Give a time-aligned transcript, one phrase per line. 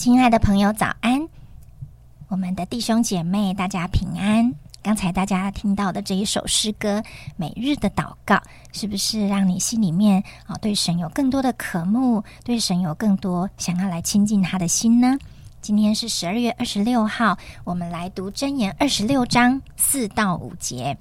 [0.00, 1.28] 亲爱的朋友，早安！
[2.28, 4.54] 我们的弟兄姐妹，大家平安。
[4.82, 7.00] 刚才大家听到的这一首诗歌
[7.36, 8.36] 《每日的祷告》，
[8.72, 15.18] 是不是让你心里面啊对神有更多的渴慕，对神有更多想要来亲近他的心呢？
[15.60, 20.96] 今天是十二月二十六号，我们来读箴言二十六章四到五节。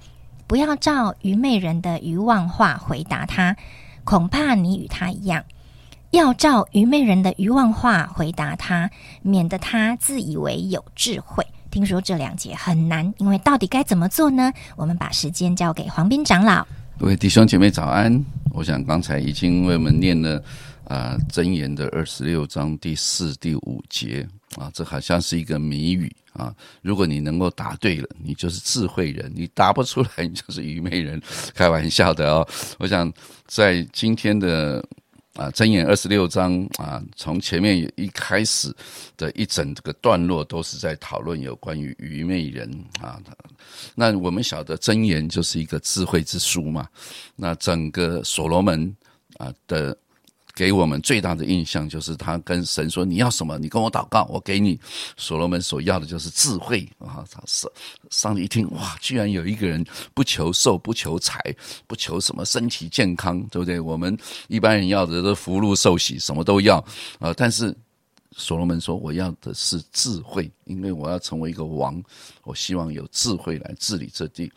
[0.45, 3.55] 不要照愚昧人的愚妄话回答他，
[4.03, 5.45] 恐怕你与他一样。
[6.11, 8.89] 要照愚昧人的愚妄话回答他，
[9.21, 11.45] 免得他自以为有智慧。
[11.69, 14.51] 听说这两节很难，因为到底该怎么做呢？
[14.75, 16.65] 我们把时间交给黄斌长老。
[16.97, 18.25] 各位弟兄姐妹早安！
[18.51, 20.43] 我想刚才已经为我们念了
[20.85, 26.51] 啊真言的二十六章第四、第五节啊，这好像是一个谜语啊。
[26.81, 31.21] 如果你能够答对了，你就是智慧人；你答不出来，你就是愚昧人。
[31.53, 32.47] 开玩笑的哦。
[32.79, 33.13] 我想
[33.45, 34.83] 在今天的。
[35.39, 38.75] 啊，真言二十六章啊，从前面一开始
[39.15, 43.17] 的一整个段落，都是在讨论有关于愚昧人啊。
[43.95, 46.85] 那我们晓得真言就是一个智慧之书嘛。
[47.37, 48.93] 那整个所罗门
[49.37, 49.97] 啊的。
[50.59, 53.57] 给我们最大的印象就是他跟神说：“你要什么？
[53.57, 54.77] 你跟我祷告，我给你。”
[55.15, 57.23] 所罗门所要的就是智慧啊！
[57.31, 57.71] 他上
[58.09, 59.81] 上帝一听，哇，居然有一个人
[60.13, 61.39] 不求寿，不求财，
[61.87, 63.79] 不求什么身体健康，对不对？
[63.79, 64.17] 我们
[64.49, 66.83] 一般人要的都福禄寿喜，什么都要
[67.19, 67.33] 啊！
[67.37, 67.73] 但是
[68.35, 72.03] 所罗门说：“我要的是智慧，因为我要成为一个王，
[72.43, 74.51] 我希望有智慧来治理这地。”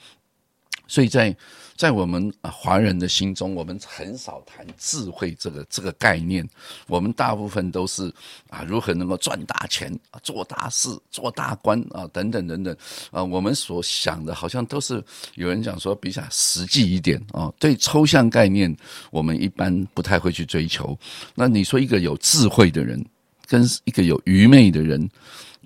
[0.92, 1.34] 所以在
[1.75, 6.47] 在我们华人的心中，我们很少谈智慧这个这个概念。
[6.86, 8.12] 我们大部分都是
[8.50, 12.76] 啊，如何能够赚大钱啊，做大事、做大官啊，等等等等
[13.10, 13.25] 啊。
[13.25, 15.03] 我们所想的，好像都是
[15.36, 17.50] 有人讲说比较实际一点啊。
[17.59, 18.76] 对抽象概念，
[19.10, 20.94] 我们一般不太会去追求。
[21.34, 23.03] 那你说一个有智慧的人，
[23.47, 25.09] 跟一个有愚昧的人，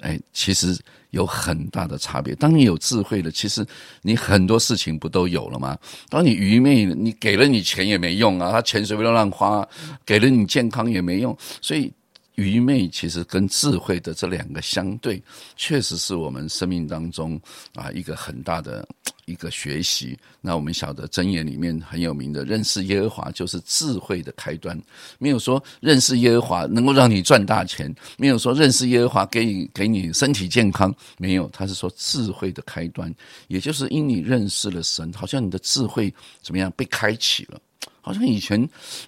[0.03, 0.78] 哎，其实。
[1.16, 2.34] 有很大的差别。
[2.37, 3.66] 当你有智慧了，其实
[4.03, 5.77] 你很多事情不都有了吗？
[6.09, 9.66] 当你愚昧，你给了你钱也没用啊，他钱随便乱花，
[10.05, 11.93] 给了你健康也没用，所以。
[12.37, 15.23] 愚昧其实跟智慧的这两个相对，
[15.57, 17.41] 确实是我们生命当中
[17.75, 18.87] 啊一个很大的
[19.25, 20.17] 一个学习。
[20.41, 24.81] 那我们晓得箴言里面很有名的，认识耶和华就是智慧的开端。
[25.19, 33.13] 没有说认识耶和华能够让你赚大钱，没有说认识耶和华给你给你身体健康，没有，他是说智慧的开端，
[33.49, 37.59] 也就是因你认识了神，好像你的智慧怎么样被开启了。
[38.06, 38.56] 好像以前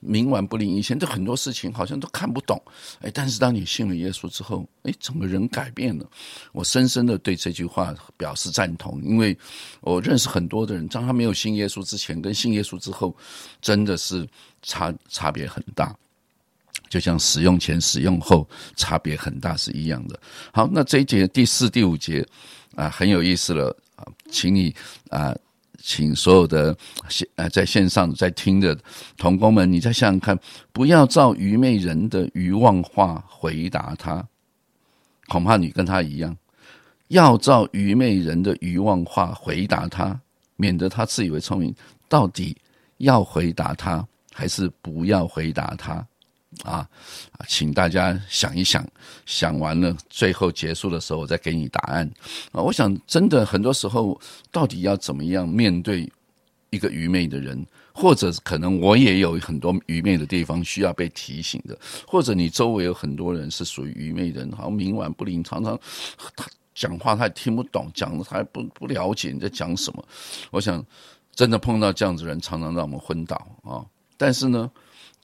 [0.04, 2.60] 冥顽不灵，以前的很多事情好像都看不懂，
[3.00, 6.04] 哎，但是当你信了耶稣之后，哎，整个人改变了。
[6.50, 9.38] 我深深的对这句话表示赞同，因为
[9.82, 13.16] 我认识很多的人，当他没有信耶稣之前跟信耶稣之后，
[13.62, 14.28] 真的是
[14.62, 15.96] 差差别很大，
[16.88, 18.44] 就像使用前、使用后
[18.74, 20.18] 差别很大是一样的。
[20.52, 22.26] 好，那这一节第四、第五节
[22.74, 24.74] 啊，很有意思了啊，请你
[25.08, 25.32] 啊。
[25.80, 26.76] 请所有的
[27.08, 28.78] 线呃在线上在听的
[29.16, 30.38] 同工们，你再想想看，
[30.72, 34.26] 不要照愚昧人的愚妄话回答他，
[35.28, 36.34] 恐怕你跟他一样；
[37.08, 40.20] 要照愚昧人的愚妄话回答他，
[40.56, 41.74] 免得他自以为聪明。
[42.08, 42.56] 到底
[42.96, 46.06] 要回答他，还是不要回答他？
[46.64, 46.88] 啊
[47.32, 48.84] 啊，请大家想一想，
[49.26, 52.10] 想完了，最后结束的时候，我再给你答案
[52.52, 52.62] 啊！
[52.62, 54.18] 我想，真的很多时候，
[54.50, 56.10] 到底要怎么样面对
[56.70, 65.78] 一个愚昧的人，或者可能我也有很多愚昧的地方需要被提醒的，或者你周围有很多人是属于愚昧人，好像冥顽不灵，常常
[66.34, 70.02] 他讲话他也听不懂，讲的他也不不了解你在讲什么。
[70.50, 70.82] 我想，
[71.34, 73.84] 真的碰到这样子人，常常让我们昏倒啊！
[74.16, 74.70] 但是呢？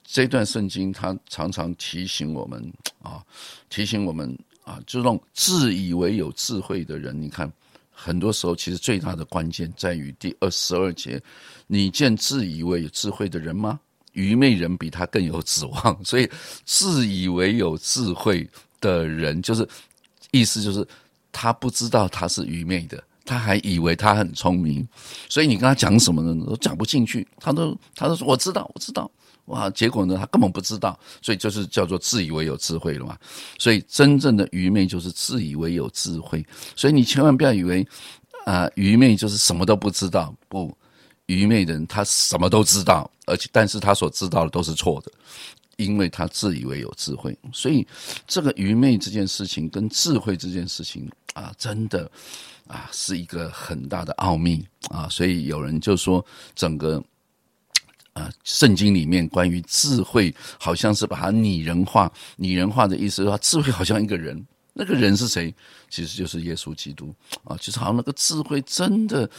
[0.05, 2.71] 这段圣经，它常常提醒我们
[3.01, 3.21] 啊，
[3.69, 7.51] 提醒我们啊，这种自以为有智慧的人，你看，
[7.91, 11.21] 很多时候其实最大的关键在于第二十二节：
[11.67, 13.79] 你见自以为有智慧的人吗？
[14.13, 15.97] 愚昧人比他更有指望。
[16.05, 16.29] 所以，
[16.63, 18.47] 自以为有智慧
[18.79, 19.67] 的人，就是
[20.31, 20.87] 意思就是
[21.31, 24.87] 他不知道他是愚昧的，他还以为他很聪明，
[25.27, 26.45] 所以你跟他讲什么呢？
[26.45, 27.27] 都讲不进去。
[27.39, 29.09] 他都他都说我知道，我知道。
[29.45, 29.69] 哇！
[29.69, 33.15] 结果呢，他根本不知道，所以就是叫做自以为有智慧了嘛。
[33.59, 36.43] 所以真正的愚昧就是自以为有智慧。
[36.75, 37.87] 所以你千万不要以为
[38.45, 40.33] 啊，愚昧就是什么都不知道。
[40.49, 40.75] 不，
[41.27, 45.11] 愚昧的人他什么都知道，而且但是他所知道的都是错的，
[45.77, 47.37] 因为他自以为有智慧。
[47.53, 47.87] 所以
[48.27, 52.09] 这个愚昧这件事情跟智慧这件事情啊，真的
[52.67, 55.07] 啊是一个很大的奥秘啊。
[55.09, 56.25] 所以有人就说
[56.55, 57.03] 整个。
[58.15, 62.09] 啊，圣经里面关于智慧，好像是把它拟人化。
[62.37, 64.41] 拟人化的意思说，智慧好像一个人，
[64.71, 65.53] 那个人是谁？
[65.89, 67.13] 其实就是耶稣基督
[67.43, 69.29] 啊，就是好像那个智慧真的。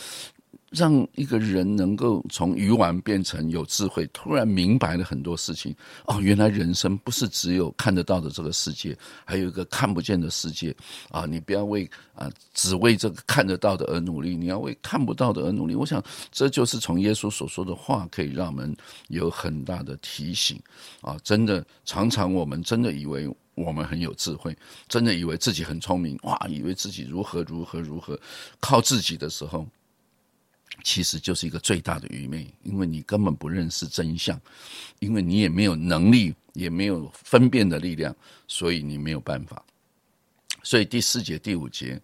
[0.77, 5.75] 让一个人能够从愚顽变成有智慧，突然明白了很多事情。
[6.05, 8.95] 哦，原来人生不是只有看得到的这个世界，
[9.25, 10.77] 还有一个看不见的世界
[11.09, 11.25] 啊！
[11.25, 15.75] 你不要为啊只为这个看得到的而努力，你要为看不到的而努力。
[15.75, 18.77] 我想这就是从耶稣所说的话，可以让我们
[19.09, 20.61] 有很大的提醒
[21.01, 21.17] 啊！
[21.25, 24.55] 真的，常常我们真的以为我们很有智慧，
[24.89, 28.19] 真的以为自己很聪明，哇，以为自己如何如何如何，
[28.61, 29.67] 靠自己的时候。
[30.83, 34.41] 其实就是一个最大的愚昧，因为你根本不认识真相，
[35.01, 38.15] 因为你也没有能力，也没有分辨的力量，
[38.47, 39.65] 所以你没有办法。
[40.63, 42.01] 所以第四节、第五节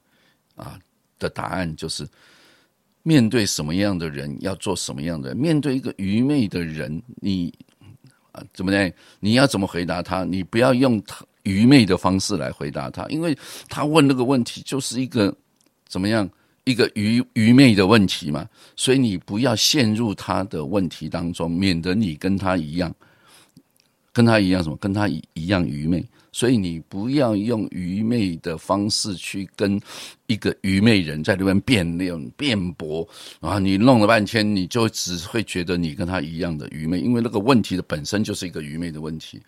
[0.56, 0.78] 啊
[1.18, 2.08] 的答案就是：
[3.02, 5.34] 面对什么样的人要做什么样的。
[5.34, 7.52] 面对一个愚昧的人，你
[8.32, 8.92] 啊怎么呢？
[9.20, 10.24] 你要怎么回答他？
[10.24, 11.02] 你不要用
[11.42, 13.36] 愚昧的方式来回答他，因为
[13.68, 15.36] 他问那个问题就是一个
[15.86, 16.28] 怎么样？
[16.64, 22.94] 一个愚愚昧的问题嘛，所以你不要陷入他的问题当中，免得你跟他一样，
[24.12, 24.76] 跟他一样什么？
[24.76, 26.04] 跟他一一样愚昧。
[26.34, 29.78] 所以你不要用愚昧的方式去跟
[30.28, 33.06] 一个愚昧人在那边辩论辩驳
[33.40, 33.58] 啊！
[33.58, 39.38] 你弄了半天，你就只会觉得你跟他一样的愚昧，因为那个问题的本身就是一个愚昧的问题，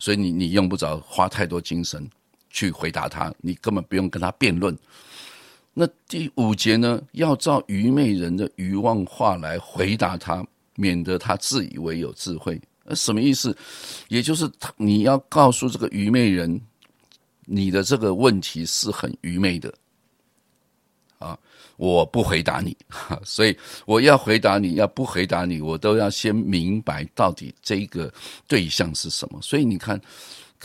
[0.00, 2.04] 所以你你用不着花太多精神
[2.50, 4.76] 去回答他，你根本不用跟他辩论。
[5.76, 7.02] 那第五节呢？
[7.12, 12.60] 要照愚昧人的愚妄话来回答他，免得他自以为有智慧。
[12.84, 13.56] 呃，什么意思？
[14.06, 16.60] 也就是你要告诉这个愚昧人，
[17.44, 19.74] 你的这个问题是很愚昧的。
[21.18, 21.36] 啊，
[21.76, 22.76] 我不回答你，
[23.24, 28.12] 所以我要回答你，要不回答你，我都要先明白到底这个
[28.46, 29.40] 对象是什么。
[29.42, 30.00] 所以你看。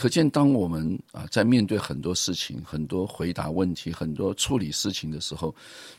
[0.00, 5.54] 可见，当我们啊在面对很多事情、很多回答问题、很多处理事情的时候，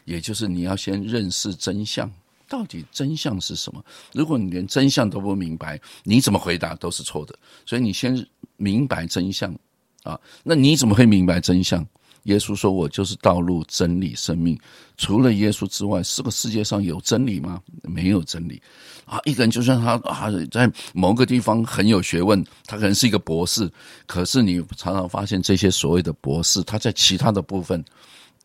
[0.05, 2.11] 也就是你要先认识真相，
[2.49, 3.85] 到底真相是什么？
[4.11, 7.37] 如果你连真相都不明白，你怎么回答都是错的。
[7.63, 8.25] 所以你先
[8.57, 9.55] 明白真相
[10.01, 11.85] 啊，那你怎么会明白真相？
[12.23, 14.57] 耶稣说：“我就是道路、真理、生命。
[14.97, 17.59] 除了耶稣之外，这个世界上有真理吗？
[17.81, 18.61] 没有真理。
[19.05, 23.69] 啊，一个人就算他啊，在某个地方很有学问，他可能是一个博士，
[24.05, 27.83] 可是你常常发现这些所谓的博士，他在其他的部分，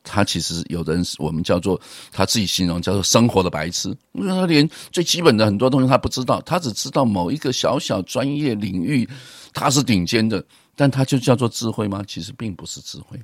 [0.02, 1.78] 他其实有的人我们叫做
[2.10, 9.06] 他自己形容叫做生活的白痴，因为他连最基本的很多东西他不知道，他只知道某一个小小专业领域
[9.52, 10.42] 他是顶尖的，
[10.74, 12.02] 但他就叫做智慧吗？
[12.08, 13.20] 其实并不是智慧。”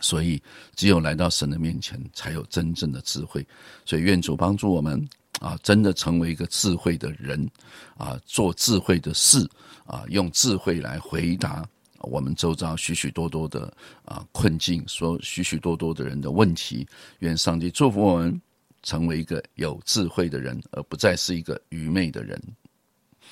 [0.00, 0.40] 所以，
[0.76, 3.46] 只有来到神的面前，才有真正的智慧。
[3.84, 5.08] 所以，愿主帮助我们
[5.40, 7.48] 啊，真的成为一个智慧的人
[7.96, 9.48] 啊，做智慧的事
[9.86, 11.68] 啊，用智慧来回答
[12.00, 13.72] 我们周遭许许多多的
[14.04, 16.86] 啊困境，说许许多多的人的问题。
[17.18, 18.40] 愿上帝祝福我们，
[18.84, 22.40] 成为一个有智慧的人，而不再是一个愚昧的人。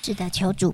[0.01, 0.73] 是的，求主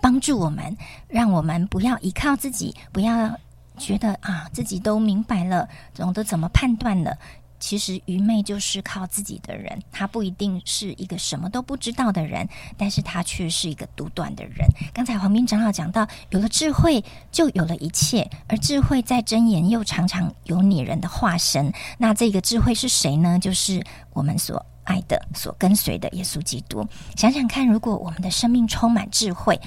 [0.00, 0.76] 帮助我们，
[1.08, 3.36] 让我们不要依靠自己，不要。
[3.78, 7.16] 觉得啊，自己都明白了，懂得怎么判断了。
[7.58, 14.66] 其实愚昧就是靠自己的人，他不一定是一个什么都不知道的人，但是他却是一个独断的人。
[14.92, 21.72] 刚才黄斌长老讲到，有了智慧就有了一切，而智慧在真言又常常有拟人的化身。
[21.98, 23.38] 那这个智慧是谁呢？
[23.38, 26.84] 就是我们所爱的、所跟随的耶稣基督。
[27.14, 29.60] 想想看，如果我们的生命充满智慧。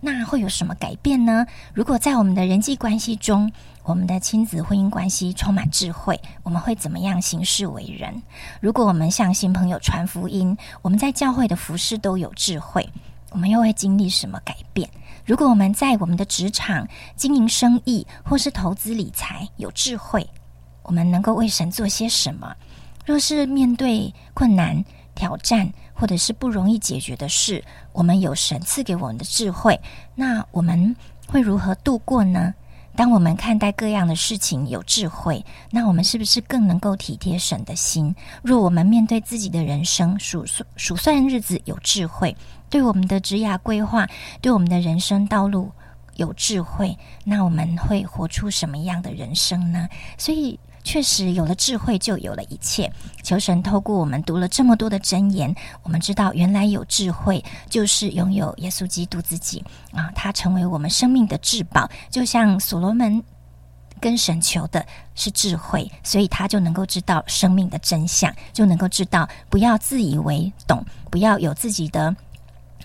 [0.00, 1.46] 那会有什么改变呢？
[1.74, 3.50] 如果在我们的人际关系中，
[3.82, 8.22] 我们的亲子婚姻关系充满智慧，我们会怎么样行事为人？
[8.60, 12.88] 如果我们向新朋友传福音，我们在教会的服饰都有智慧，
[13.30, 14.88] 我们又会经历什么改变？
[15.24, 16.86] 如果我们在我们的职场
[17.16, 20.28] 经营生意或是投资理财有智慧，
[20.82, 22.54] 我们能够为神做些什么？
[23.04, 24.84] 若是面对困难
[25.18, 29.80] 挑战，或者是不容易解决的事，我们有神赐给我们的智慧，
[30.14, 30.94] 那我们
[31.26, 32.54] 会如何度过呢？
[32.94, 38.14] 当我们看待各样的事情有智慧，那我们是不是更能够体贴神的心？
[38.42, 42.36] 若我们面对自己的人生数数数算日子有智慧，
[42.70, 44.08] 对我们的职业规划，
[44.40, 45.72] 对我们的人生道路
[46.14, 49.88] 有智慧，那我们会活出什么样的人生呢？
[50.16, 50.60] 所以。
[50.88, 52.90] 确实，有了智慧就有了一切。
[53.22, 61.86] 求神透过我们读了这么多的真言，我们知道原来有智慧就是拥有耶稣基督自己啊，他成为我们生命的至宝。
[62.08, 63.22] 就像所罗门
[64.00, 72.16] 跟神求的是智慧，所以他就能够知道生命的真相，就能够知道不要自以为懂，不要有自己的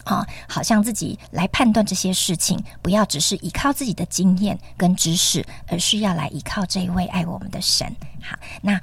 [0.04, 7.88] 啊，好像自己来判断这些事情，不要只是依靠自己的经验跟知识，而是要来依靠这一位爱我们的神。
[8.22, 8.80] 好，那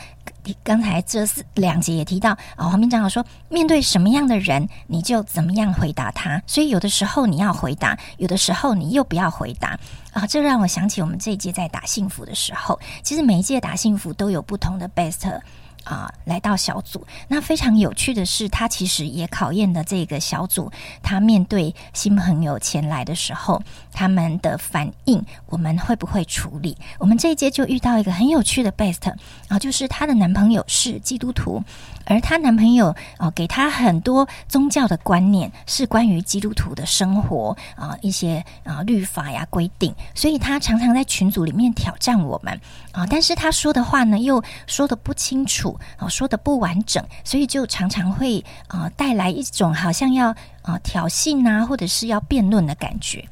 [0.63, 6.43] 刚才这四两节也提到啊，黄明长老说，面对什么样的人，你就怎么样回答他。
[6.47, 9.79] 所以有的时候你要回答，有的时候你又不要回答
[10.13, 10.27] 啊。
[10.27, 15.41] 这让我想起我们这一届在打幸福的时候，其实每一届打幸福都有不同的 best。
[15.85, 20.71] 啊，来到小组，那非常有趣的是，他其实也考验的这个小组，
[21.03, 26.77] 他面对新朋友前来的时候，他们的反应，我们会不会处理？
[26.99, 29.13] 我们这一届就遇到一个很有趣的 best
[29.49, 31.63] 啊，就是她的男朋友是基督徒。
[32.07, 42.61] 而她男朋友啊，给她很多宗教的观念，是关于基督徒的生活啊，一些啊律法呀规定，所以她常常在群组里面挑战我们
[42.93, 43.07] 啊。
[43.07, 53.27] 但是她说的话呢，又说的不清楚啊，说的不完整，所以就常常会啊带来一种好像要啊挑衅啊，或者是要辩论的感觉。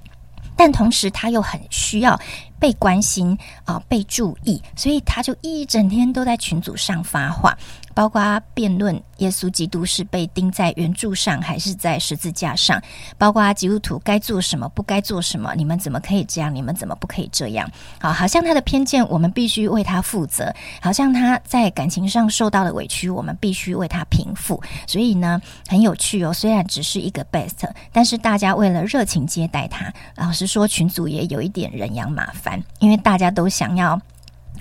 [0.57, 2.21] 但同时，他又很需要
[2.59, 7.57] 被关心啊，被注意，所以他就一整天都在群组上发话。
[7.95, 12.83] 包括辩论耶稣基督是被钉在圆柱上还是在十字架上，
[13.17, 16.55] 包括阿基督徒该做什么不该做什么，你们怎么可以这样？
[16.55, 17.71] 你们怎么不可以这样？
[18.01, 24.63] 好，好像他的偏见，我们必须为他负责；好像他在感情上受到的委屈，我们必须为他平复。
[24.87, 26.33] 所以呢，很有趣哦。
[26.33, 34.01] 虽然只是一个 best，但是大家为了热情接待他，老实说，群组也有一点人仰马翻，因为大家都想要。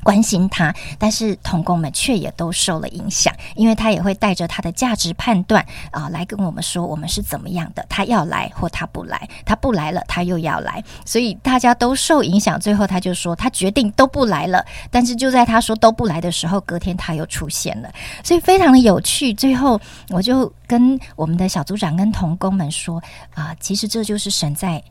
[0.04, 7.86] 关心他，但是童工们却也都受了影响，因为他也会带着他的价值判断啊来跟我们说我们是怎么样的。
[7.90, 12.60] 他要来或他不来，他不来了，他又要来，所以大家都受影响。
[12.60, 14.66] 最后他就说他决定都不来了。
[14.92, 17.92] 但是就在他说都不来的时候，隔天他又出现了，
[18.24, 19.34] 所以非常的有趣。
[19.34, 23.02] 最后我就跟我们的小组长跟童工们说
[23.34, 24.84] 啊，其实这就是神在。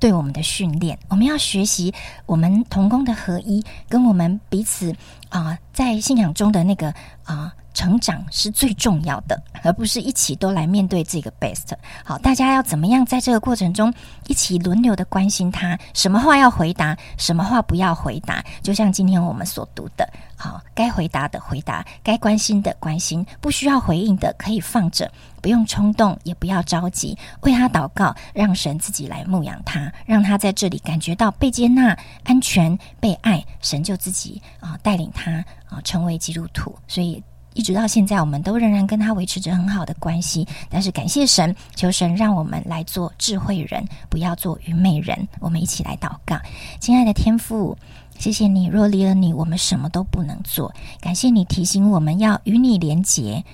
[0.00, 1.94] 对我们的训练，我们要学习
[2.26, 4.96] 我们同工的合一，跟我们彼此
[5.28, 6.92] 啊，在信仰中的那个
[7.22, 7.54] 啊。
[7.72, 11.72] 成长是最重要的，而不是一起都来面对这个 best。
[12.04, 13.92] 好，大家要怎么样在这个过程中
[14.26, 15.78] 一起轮流的关心他？
[15.94, 18.44] 什么话要回答，什么话不要回答？
[18.62, 25.10] 就像今天我们所读的，好，该回答的回答，该关心的关心，不需要回应的可以放着，
[25.40, 35.32] 不用冲动，也不要着急，为他祷告，让神自己来牧养他，让他在这里感觉到被接纳、安全、被爱，神就自己啊带领他
[35.68, 36.76] 啊成为基督徒。
[36.88, 37.22] 所以。
[37.60, 40.48] 一直到现在，我们都仍然跟他维持着很好的关系。
[40.70, 45.28] 但是感谢神，求神让我们来做智慧人，不要做愚昧人。
[45.40, 46.40] 我们一起来祷告，
[46.80, 47.76] 亲爱的天父，
[48.18, 48.64] 谢谢你。
[48.64, 50.74] 若离了你，我们什么都不能做。
[51.02, 53.44] 感谢你提醒我们要与你连结，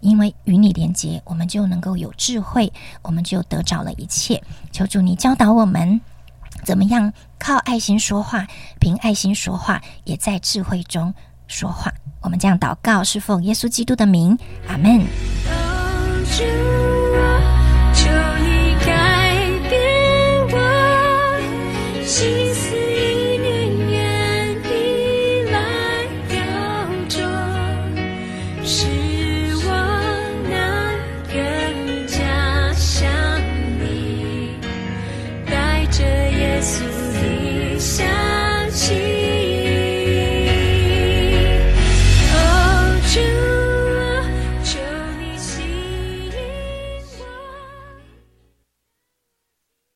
[0.00, 2.72] 因为与你连结，我们就能够有智慧，
[3.02, 4.42] 我们就得着了一切。
[4.72, 6.00] 求主你教导我们，
[6.64, 8.46] 怎么样靠爱心说话，
[8.80, 11.12] 凭爱心说话，也在智慧中
[11.54, 11.92] 说话。
[12.20, 15.06] 我们这样祷告，是奉耶稣基督的名，阿门。